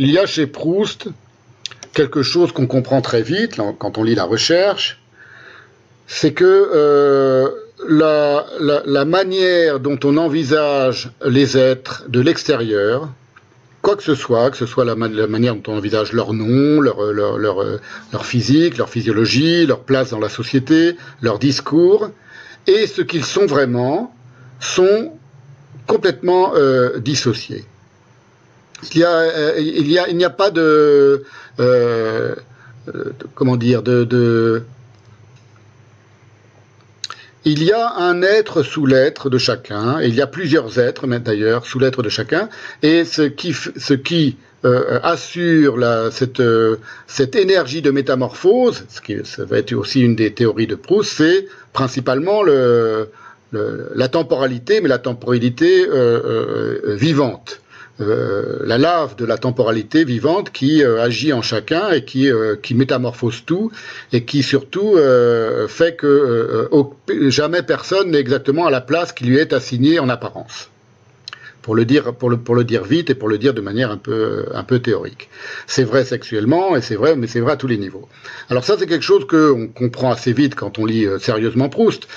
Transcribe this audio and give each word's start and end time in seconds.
Il 0.00 0.12
y 0.12 0.18
a 0.18 0.26
chez 0.26 0.46
Proust 0.46 1.08
quelque 1.92 2.22
chose 2.22 2.52
qu'on 2.52 2.68
comprend 2.68 3.00
très 3.00 3.22
vite 3.22 3.56
quand 3.78 3.98
on 3.98 4.04
lit 4.04 4.14
la 4.14 4.24
recherche, 4.24 5.00
c'est 6.06 6.32
que 6.32 6.44
euh, 6.44 7.48
la, 7.88 9.04
manière 9.04 9.80
dont 9.80 9.98
on 10.04 10.16
envisage 10.16 11.10
les 11.24 11.58
êtres 11.58 12.04
de 12.08 12.20
l'extérieur, 12.20 13.08
quoi 13.82 13.96
que 13.96 14.04
ce 14.04 14.14
soit, 14.14 14.52
que 14.52 14.56
ce 14.56 14.66
soit 14.66 14.84
la, 14.84 14.94
manière 14.94 15.56
dont 15.56 15.72
on 15.72 15.78
envisage 15.78 16.12
leur 16.12 16.32
nom, 16.32 16.80
leur, 16.80 18.24
physique, 18.24 18.78
leur 18.78 18.90
physiologie, 18.90 19.66
leur 19.66 19.80
place 19.80 20.10
dans 20.10 20.20
la 20.20 20.28
société, 20.28 20.96
leur 21.22 21.40
discours, 21.40 22.10
et 22.68 22.86
ce 22.86 23.02
qu'ils 23.02 23.24
sont 23.24 23.46
vraiment, 23.46 24.14
sont 24.60 25.12
complètement 25.88 26.54
euh, 26.54 27.00
dissociés. 27.00 27.64
Il 28.82 29.00
y 29.00 29.04
a, 29.04 29.10
euh, 29.10 29.54
il 29.58 29.90
y 29.90 29.98
a, 29.98 30.08
il 30.08 30.16
n'y 30.16 30.24
a 30.24 30.30
pas 30.30 30.50
de, 30.50 31.24
euh, 31.58 32.34
comment 33.34 33.56
dire, 33.56 33.82
de, 33.82 34.62
il 37.44 37.62
y 37.62 37.72
a 37.72 37.94
un 37.96 38.22
être 38.22 38.62
sous 38.62 38.86
l'être 38.86 39.30
de 39.30 39.38
chacun, 39.38 40.00
et 40.00 40.08
il 40.08 40.14
y 40.14 40.20
a 40.20 40.26
plusieurs 40.26 40.78
êtres, 40.78 41.06
d'ailleurs, 41.06 41.66
sous 41.66 41.78
l'être 41.78 42.02
de 42.02 42.08
chacun, 42.08 42.48
et 42.82 43.04
ce 43.04 43.22
qui, 43.22 43.52
ce 43.52 43.94
qui 43.94 44.36
euh, 44.64 45.00
assure 45.02 45.78
cette, 46.12 46.42
cette 47.06 47.36
énergie 47.36 47.82
de 47.82 47.90
métamorphose, 47.90 48.84
ce 48.88 49.00
qui 49.00 49.16
ça 49.24 49.44
va 49.44 49.58
être 49.58 49.72
aussi 49.72 50.02
une 50.02 50.14
des 50.14 50.34
théories 50.34 50.66
de 50.66 50.74
Proust, 50.76 51.14
c'est 51.16 51.46
principalement 51.72 52.42
le, 52.42 53.10
la 53.52 54.08
temporalité, 54.08 54.80
mais 54.80 54.88
la 54.88 54.98
temporalité 54.98 55.86
vivante. 56.84 57.57
Euh, 58.00 58.60
la 58.64 58.78
lave 58.78 59.16
de 59.16 59.24
la 59.24 59.38
temporalité 59.38 60.04
vivante 60.04 60.52
qui 60.52 60.84
euh, 60.84 61.02
agit 61.02 61.32
en 61.32 61.42
chacun 61.42 61.90
et 61.90 62.04
qui, 62.04 62.30
euh, 62.30 62.54
qui 62.54 62.74
métamorphose 62.74 63.42
tout 63.44 63.72
et 64.12 64.24
qui 64.24 64.44
surtout 64.44 64.96
fait 65.68 65.96
que 65.96 66.68
jamais 67.28 67.62
personne 67.62 68.12
n'est 68.12 68.18
exactement 68.18 68.66
à 68.66 68.70
la 68.70 68.80
place 68.80 69.12
qui 69.12 69.24
lui 69.24 69.38
est 69.38 69.52
assignée 69.52 69.98
en 69.98 70.08
apparence. 70.08 70.70
Pour 71.62 71.74
le, 71.74 71.84
dire, 71.84 72.14
pour, 72.14 72.30
le, 72.30 72.38
pour 72.38 72.54
le 72.54 72.64
dire 72.64 72.84
vite 72.84 73.10
et 73.10 73.14
pour 73.14 73.28
le 73.28 73.36
dire 73.36 73.52
de 73.52 73.60
manière 73.60 73.90
un 73.90 73.98
peu, 73.98 74.46
un 74.54 74.64
peu 74.64 74.78
théorique. 74.78 75.28
C'est 75.66 75.84
vrai 75.84 76.04
sexuellement 76.04 76.76
et 76.76 76.80
c'est 76.80 76.94
vrai, 76.94 77.14
mais 77.14 77.26
c'est 77.26 77.40
vrai 77.40 77.52
à 77.52 77.56
tous 77.56 77.66
les 77.66 77.76
niveaux. 77.76 78.08
Alors 78.48 78.64
ça, 78.64 78.76
c'est 78.78 78.86
quelque 78.86 79.04
chose 79.04 79.26
qu'on 79.26 79.68
comprend 79.68 80.10
assez 80.10 80.32
vite 80.32 80.54
quand 80.54 80.78
on 80.78 80.86
lit 80.86 81.06
sérieusement 81.18 81.68
Proust. 81.68 82.08